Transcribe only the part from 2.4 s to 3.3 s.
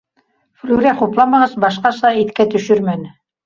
төшөрмәне